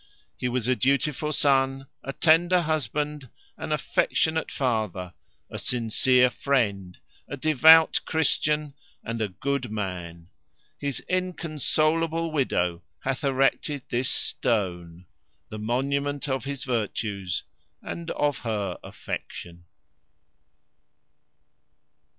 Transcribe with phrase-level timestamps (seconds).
[0.37, 5.13] HE WAS A DUTIFUL SON, A TENDER HUSBAND, AN AFFECTIONATE FATHER, A MOST KIND BROTHER,
[5.53, 10.27] A SINCERE FRIEND, A DEVOUT CHRISTIAN, AND A GOOD MAN.
[10.79, 15.05] HIS INCONSOLABLE WIDOW HATH ERECTED THIS STONE,
[15.49, 17.43] THE MONUMENT OF HIS VIRTUES
[17.83, 19.65] AND OF HER AFFECTION.